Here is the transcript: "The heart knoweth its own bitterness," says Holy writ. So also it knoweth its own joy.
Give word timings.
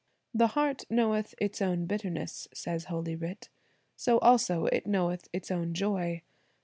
"The 0.33 0.47
heart 0.57 0.83
knoweth 0.89 1.35
its 1.39 1.61
own 1.61 1.85
bitterness," 1.85 2.47
says 2.55 2.85
Holy 2.85 3.15
writ. 3.15 3.49
So 3.95 4.17
also 4.17 4.65
it 4.65 4.87
knoweth 4.87 5.29
its 5.31 5.51
own 5.51 5.75
joy. 5.75 6.23